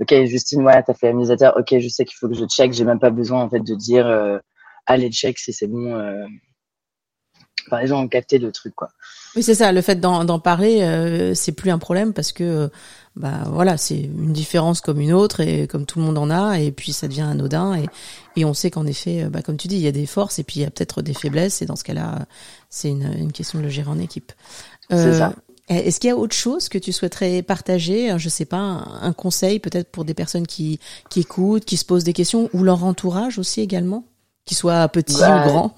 ok 0.00 0.24
Justine 0.26 0.62
ouais 0.62 0.82
t'as 0.82 0.94
fait 0.94 1.08
la 1.08 1.14
newsletter 1.14 1.50
ok 1.56 1.78
je 1.78 1.88
sais 1.88 2.04
qu'il 2.04 2.16
faut 2.16 2.28
que 2.28 2.34
je 2.34 2.44
check 2.46 2.72
j'ai 2.72 2.84
même 2.84 3.00
pas 3.00 3.10
besoin 3.10 3.42
en 3.42 3.50
fait 3.50 3.60
de 3.60 3.74
dire 3.74 4.06
euh, 4.06 4.38
allez 4.86 5.10
check 5.10 5.38
si 5.38 5.52
c'est 5.52 5.66
bon 5.66 5.94
euh. 5.96 6.26
enfin, 7.66 7.80
les 7.80 7.86
gens 7.88 8.02
ont 8.02 8.08
capté 8.08 8.38
le 8.38 8.52
truc, 8.52 8.74
quoi. 8.74 8.88
Oui, 9.34 9.42
c'est 9.42 9.54
ça. 9.54 9.72
Le 9.72 9.80
fait 9.80 9.96
d'en 9.96 10.38
parler, 10.38 10.82
euh, 10.82 11.34
c'est 11.34 11.52
plus 11.52 11.70
un 11.70 11.78
problème 11.78 12.12
parce 12.12 12.32
que, 12.32 12.70
bah 13.16 13.44
voilà, 13.46 13.76
c'est 13.76 13.98
une 13.98 14.32
différence 14.32 14.80
comme 14.80 15.00
une 15.00 15.12
autre 15.12 15.40
et 15.40 15.66
comme 15.66 15.86
tout 15.86 15.98
le 15.98 16.04
monde 16.04 16.18
en 16.18 16.30
a, 16.30 16.58
et 16.58 16.70
puis 16.70 16.92
ça 16.92 17.08
devient 17.08 17.22
anodin 17.22 17.74
et, 17.74 17.86
et 18.36 18.44
on 18.44 18.52
sait 18.52 18.70
qu'en 18.70 18.86
effet, 18.86 19.24
bah, 19.30 19.42
comme 19.42 19.56
tu 19.56 19.68
dis, 19.68 19.76
il 19.76 19.82
y 19.82 19.88
a 19.88 19.92
des 19.92 20.06
forces 20.06 20.38
et 20.38 20.44
puis 20.44 20.60
il 20.60 20.62
y 20.62 20.66
a 20.66 20.70
peut-être 20.70 21.02
des 21.02 21.14
faiblesses 21.14 21.62
et 21.62 21.66
dans 21.66 21.76
ce 21.76 21.84
cas-là, 21.84 22.26
c'est 22.68 22.88
une, 22.88 23.10
une 23.18 23.32
question 23.32 23.58
de 23.58 23.64
le 23.64 23.70
gérer 23.70 23.90
en 23.90 23.98
équipe. 23.98 24.32
c'est 24.90 25.18
ça. 25.18 25.32
Est-ce 25.68 26.00
qu'il 26.00 26.08
y 26.08 26.10
a 26.10 26.16
autre 26.16 26.34
chose 26.34 26.68
que 26.68 26.76
tu 26.76 26.92
souhaiterais 26.92 27.40
partager 27.42 28.18
Je 28.18 28.28
sais 28.28 28.44
pas, 28.44 28.58
un, 28.58 29.12
conseil 29.12 29.58
peut-être 29.58 29.90
pour 29.90 30.04
des 30.04 30.12
personnes 30.12 30.46
qui, 30.46 30.80
qui 31.08 31.20
écoutent, 31.20 31.64
qui 31.64 31.76
se 31.76 31.84
posent 31.84 32.04
des 32.04 32.12
questions, 32.12 32.50
ou 32.52 32.62
leur 32.62 32.84
entourage 32.84 33.38
aussi 33.38 33.60
également, 33.60 34.04
qu'ils 34.44 34.56
soient 34.56 34.86
petits 34.88 35.18
bah, 35.18 35.46
ou 35.46 35.48
grands? 35.48 35.74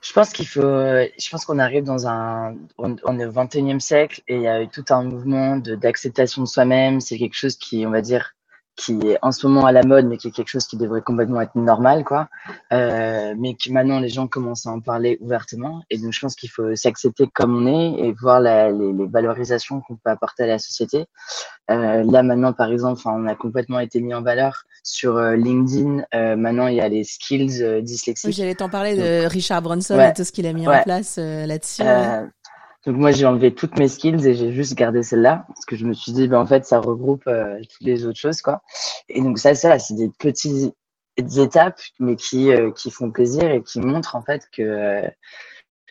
Je 0.00 0.12
pense 0.12 0.30
qu'il 0.30 0.46
faut. 0.46 0.60
Je 0.60 1.30
pense 1.30 1.44
qu'on 1.44 1.58
arrive 1.58 1.84
dans 1.84 2.06
un. 2.06 2.54
On, 2.78 3.18
est 3.18 3.24
au 3.24 3.32
21e 3.32 3.80
siècle 3.80 4.22
et 4.28 4.36
il 4.36 4.42
y 4.42 4.48
a 4.48 4.62
eu 4.62 4.68
tout 4.68 4.84
un 4.90 5.02
mouvement 5.02 5.56
d'acceptation 5.56 6.42
de 6.42 6.46
soi-même. 6.46 7.00
C'est 7.00 7.18
quelque 7.18 7.34
chose 7.34 7.56
qui, 7.56 7.84
on 7.86 7.90
va 7.90 8.00
dire, 8.00 8.34
qui 8.78 8.92
est 9.08 9.18
en 9.22 9.32
ce 9.32 9.46
moment 9.46 9.66
à 9.66 9.72
la 9.72 9.82
mode, 9.82 10.06
mais 10.06 10.16
qui 10.16 10.28
est 10.28 10.30
quelque 10.30 10.48
chose 10.48 10.66
qui 10.66 10.76
devrait 10.76 11.02
complètement 11.02 11.40
être 11.40 11.56
normal, 11.56 12.04
quoi. 12.04 12.28
Euh, 12.72 13.34
mais 13.36 13.54
que 13.54 13.72
maintenant 13.72 13.98
les 13.98 14.08
gens 14.08 14.28
commencent 14.28 14.66
à 14.66 14.70
en 14.70 14.80
parler 14.80 15.18
ouvertement. 15.20 15.82
Et 15.90 15.98
donc 15.98 16.12
je 16.12 16.20
pense 16.20 16.36
qu'il 16.36 16.48
faut 16.48 16.76
s'accepter 16.76 17.26
comme 17.26 17.56
on 17.56 17.66
est 17.66 18.06
et 18.06 18.12
voir 18.12 18.40
la, 18.40 18.70
les, 18.70 18.92
les, 18.92 19.06
valorisations 19.06 19.80
qu'on 19.80 19.96
peut 19.96 20.10
apporter 20.10 20.44
à 20.44 20.46
la 20.46 20.58
société. 20.60 21.06
Euh, 21.70 22.04
là 22.08 22.22
maintenant, 22.22 22.52
par 22.52 22.70
exemple, 22.70 23.02
on 23.06 23.26
a 23.26 23.34
complètement 23.34 23.80
été 23.80 24.00
mis 24.00 24.14
en 24.14 24.22
valeur 24.22 24.62
sur 24.84 25.16
euh, 25.16 25.36
LinkedIn. 25.36 26.04
Euh, 26.14 26.36
maintenant, 26.36 26.68
il 26.68 26.76
y 26.76 26.80
a 26.80 26.88
les 26.88 27.04
skills 27.04 27.62
euh, 27.62 27.82
dyslexiques. 27.82 28.28
Oui, 28.28 28.32
J'allais 28.32 28.54
t'en 28.54 28.68
parler 28.68 28.96
de 28.96 29.26
Richard 29.26 29.62
Bronson 29.62 29.96
ouais, 29.96 30.10
et 30.10 30.12
tout 30.14 30.24
ce 30.24 30.32
qu'il 30.32 30.46
a 30.46 30.52
mis 30.52 30.66
ouais. 30.66 30.78
en 30.78 30.82
place 30.82 31.16
euh, 31.18 31.46
là-dessus. 31.46 31.82
Donc 32.88 32.96
moi 32.96 33.12
j'ai 33.12 33.26
enlevé 33.26 33.54
toutes 33.54 33.78
mes 33.78 33.86
skills 33.86 34.26
et 34.26 34.34
j'ai 34.34 34.50
juste 34.50 34.72
gardé 34.72 35.02
celle-là 35.02 35.44
parce 35.48 35.66
que 35.66 35.76
je 35.76 35.84
me 35.84 35.92
suis 35.92 36.10
dit 36.10 36.26
ben 36.26 36.40
en 36.40 36.46
fait 36.46 36.64
ça 36.64 36.80
regroupe 36.80 37.26
euh, 37.26 37.58
toutes 37.60 37.86
les 37.86 38.06
autres 38.06 38.18
choses 38.18 38.40
quoi. 38.40 38.62
Et 39.10 39.20
donc 39.20 39.38
ça 39.38 39.54
ça 39.54 39.78
c'est 39.78 39.92
des 39.92 40.08
petites 40.18 40.74
étapes 41.18 41.82
mais 42.00 42.16
qui 42.16 42.50
euh, 42.50 42.70
qui 42.70 42.90
font 42.90 43.10
plaisir 43.10 43.50
et 43.50 43.62
qui 43.62 43.80
montrent 43.80 44.16
en 44.16 44.22
fait 44.22 44.48
que 44.56 44.62
euh, 44.62 45.06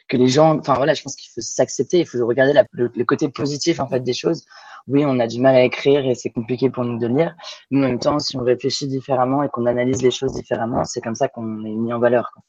que 0.08 0.18
les 0.18 0.28
gens 0.28 0.58
enfin 0.58 0.74
voilà 0.74 0.96
je 0.96 1.04
pense 1.04 1.16
qu'il 1.16 1.30
faut 1.36 1.42
s'accepter 1.42 2.00
il 2.00 2.08
faut 2.08 2.26
regarder 2.26 2.60
le, 2.72 2.90
le, 2.96 3.06
côté 3.06 3.30
positif 3.30 3.80
en 3.80 3.88
fait 3.88 4.00
des 4.00 4.14
choses. 4.14 4.44
Oui 4.88 5.06
on 5.06 5.20
a 5.20 5.28
du 5.28 5.40
mal 5.40 5.54
à 5.54 5.62
écrire 5.62 6.04
et 6.04 6.16
c'est 6.16 6.32
compliqué 6.32 6.72
pour 6.72 6.84
nous 6.84 6.98
de 6.98 7.06
lire 7.06 7.36
mais 7.70 7.86
en 7.86 7.90
même 7.90 8.00
temps 8.00 8.18
si 8.18 8.38
on 8.38 8.44
réfléchit 8.44 8.88
différemment 8.88 9.44
et 9.44 9.50
qu'on 9.50 9.68
analyse 9.68 10.02
les 10.02 10.10
choses 10.10 10.34
différemment 10.34 10.84
c'est 10.84 11.02
comme 11.02 11.14
ça 11.14 11.28
qu'on 11.28 11.64
est 11.64 11.76
mis 11.76 11.94
en 11.94 12.00
valeur. 12.00 12.32
Quoi. 12.34 12.42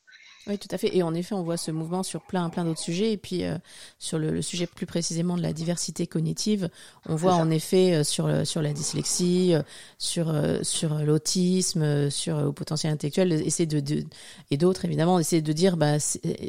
Oui, 0.46 0.56
tout 0.56 0.68
à 0.70 0.78
fait. 0.78 0.96
Et 0.96 1.02
en 1.02 1.12
effet, 1.14 1.34
on 1.34 1.42
voit 1.42 1.58
ce 1.58 1.70
mouvement 1.70 2.02
sur 2.02 2.22
plein, 2.22 2.48
plein 2.48 2.64
d'autres 2.64 2.80
sujets. 2.80 3.12
Et 3.12 3.16
puis, 3.18 3.44
euh, 3.44 3.58
sur 3.98 4.18
le, 4.18 4.30
le, 4.30 4.40
sujet 4.40 4.66
plus 4.66 4.86
précisément 4.86 5.36
de 5.36 5.42
la 5.42 5.52
diversité 5.52 6.06
cognitive, 6.06 6.70
on 7.06 7.16
voit 7.16 7.34
en 7.34 7.50
effet 7.50 7.92
euh, 7.92 8.04
sur, 8.04 8.26
le, 8.26 8.46
sur 8.46 8.62
la 8.62 8.72
dyslexie, 8.72 9.54
euh, 9.54 9.62
sur, 9.98 10.32
sur 10.62 10.94
l'autisme, 11.00 12.08
sur 12.08 12.40
le 12.40 12.52
potentiel 12.52 12.92
intellectuel, 12.92 13.32
essayer 13.32 13.66
de, 13.66 13.80
de 13.80 14.04
et 14.50 14.56
d'autres 14.56 14.86
évidemment, 14.86 15.18
essayer 15.18 15.42
de 15.42 15.52
dire, 15.52 15.76
bah, 15.76 15.96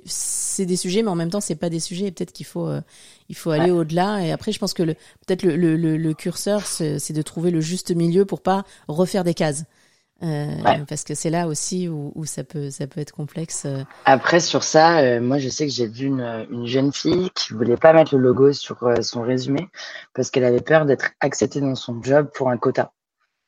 c'est 0.05 0.65
des 0.65 0.77
sujets, 0.77 1.03
mais 1.03 1.09
en 1.09 1.15
même 1.15 1.29
temps, 1.29 1.41
c'est 1.41 1.55
pas 1.55 1.69
des 1.69 1.81
sujets. 1.81 2.05
Et 2.05 2.11
peut-être 2.11 2.31
qu'il 2.31 2.45
faut, 2.45 2.69
il 3.27 3.35
faut 3.35 3.51
aller 3.51 3.71
ouais. 3.71 3.79
au-delà. 3.79 4.25
Et 4.25 4.31
après, 4.31 4.53
je 4.53 4.59
pense 4.59 4.73
que 4.73 4.83
peut-être 4.83 5.43
le, 5.43 5.57
le, 5.57 5.75
le, 5.75 6.13
curseur, 6.13 6.65
c'est 6.65 7.11
de 7.11 7.21
trouver 7.21 7.51
le 7.51 7.59
juste 7.59 7.91
milieu 7.91 8.23
pour 8.23 8.41
pas 8.41 8.63
refaire 8.87 9.25
des 9.25 9.33
cases. 9.33 9.65
Euh, 10.21 10.61
ouais. 10.63 10.83
Parce 10.87 11.03
que 11.03 11.13
c'est 11.13 11.29
là 11.29 11.47
aussi 11.47 11.87
où, 11.87 12.11
où, 12.15 12.25
ça 12.25 12.43
peut 12.43 12.69
ça 12.69 12.87
peut 12.87 12.99
être 12.99 13.13
complexe. 13.13 13.65
Après 14.05 14.39
sur 14.39 14.63
ça, 14.63 14.99
euh, 14.99 15.21
moi 15.21 15.37
je 15.37 15.47
sais 15.47 15.65
que 15.65 15.71
j'ai 15.71 15.87
vu 15.87 16.07
une, 16.07 16.47
une, 16.51 16.65
jeune 16.67 16.91
fille 16.91 17.29
qui 17.35 17.53
voulait 17.53 17.77
pas 17.77 17.93
mettre 17.93 18.15
le 18.15 18.21
logo 18.21 18.51
sur 18.51 18.83
euh, 18.83 19.01
son 19.01 19.21
résumé 19.21 19.69
parce 20.13 20.29
qu'elle 20.29 20.43
avait 20.43 20.59
peur 20.61 20.85
d'être 20.85 21.11
acceptée 21.21 21.61
dans 21.61 21.75
son 21.75 22.03
job 22.03 22.29
pour 22.33 22.49
un 22.49 22.57
quota. 22.57 22.91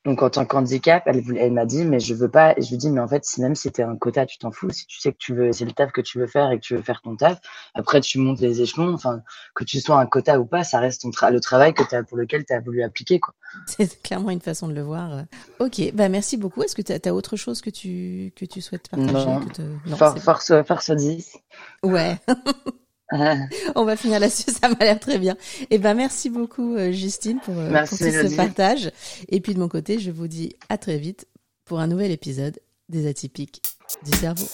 Donc 0.04 0.24
en 0.24 0.32
tant 0.32 0.46
qu'handicap, 0.46 1.04
elle, 1.06 1.24
elle 1.38 1.52
m'a 1.52 1.66
dit 1.66 1.86
mais 1.86 2.00
je 2.00 2.16
veux 2.16 2.30
pas. 2.30 2.54
Et 2.58 2.62
je 2.62 2.72
lui 2.72 2.78
dis 2.78 2.90
mais 2.90 3.02
en 3.02 3.08
fait 3.08 3.24
si 3.24 3.40
même 3.42 3.54
si 3.54 3.64
c'était 3.64 3.84
un 3.84 3.96
quota, 3.96 4.26
tu 4.26 4.40
t'en 4.40 4.52
fous. 4.52 4.70
Si 4.72 4.88
tu 4.88 5.00
sais 5.00 5.12
que 5.12 5.18
tu 5.18 5.36
veux, 5.36 5.52
c'est 5.52 5.66
le 5.66 5.72
taf 5.74 5.92
que 5.92 6.02
tu 6.02 6.18
veux 6.18 6.28
faire 6.28 6.50
et 6.52 6.58
que 6.58 6.64
tu 6.64 6.76
veux 6.76 6.82
faire 6.82 7.02
ton 7.02 7.16
taf. 7.16 7.40
Après 7.76 8.02
tu 8.02 8.18
montes 8.18 8.40
les 8.40 8.62
échelons. 8.62 8.94
Enfin 8.94 9.22
que 9.54 9.64
tu 9.64 9.80
sois 9.80 10.00
un 10.00 10.08
quota 10.08 10.40
ou 10.40 10.46
pas, 10.46 10.64
ça 10.64 10.80
reste 10.80 11.04
ton 11.04 11.12
tra 11.12 11.30
le 11.30 11.40
travail 11.40 11.74
que 11.74 11.84
as, 11.96 12.04
pour 12.04 12.18
lequel 12.18 12.46
tu 12.46 12.54
as 12.54 12.60
voulu 12.60 12.82
appliquer 12.82 13.20
quoi. 13.20 13.36
C'est 13.68 14.02
clairement 14.02 14.32
une 14.32 14.42
façon 14.42 14.68
de 14.68 14.74
le 14.74 14.82
voir. 14.82 15.26
Ok, 15.60 15.94
bah 15.94 16.10
merci 16.10 16.38
beaucoup. 16.38 16.64
Est-ce 16.64 16.76
que 16.76 16.82
tu 16.82 16.94
as, 16.94 17.00
as, 17.04 17.14
autre 17.14 17.36
chose 17.36 17.62
que 17.62 17.70
tu 17.70 18.34
que 18.36 18.46
tu 18.46 18.62
souhaites 18.62 18.90
partager 18.90 19.14
Non. 19.14 19.42
que 19.42 19.54
te... 19.54 19.62
non 19.62 19.98
For, 19.98 20.18
force 20.18 20.64
force 20.64 20.90
10. 20.90 21.38
Ouais. 21.84 22.18
On 23.76 23.84
va 23.84 23.96
finir 23.96 24.20
là-dessus, 24.20 24.52
ça 24.52 24.70
m'a 24.70 24.78
l'air 24.80 25.00
très 25.00 25.20
bien. 25.20 25.36
Et 25.70 25.78
ben 25.78 25.94
merci 25.94 26.30
beaucoup 26.30 26.76
euh, 26.76 26.92
Justine 26.92 27.40
pour, 27.40 27.56
euh, 27.58 27.86
ce 27.86 28.36
partage. 28.36 28.92
Et 29.30 29.42
puis 29.42 29.54
de 29.54 29.60
mon 29.60 29.68
côté, 29.68 30.00
je 30.00 30.12
vous 30.12 30.28
dis 30.28 30.56
à 30.70 30.78
très 30.78 30.98
vite 30.98 31.28
pour 31.66 31.80
un 31.80 31.88
nouvel 31.88 32.12
épisode 32.12 32.60
des 32.90 33.08
atypiques 33.08 33.62
du 34.04 34.18
cerveau. 34.18 34.48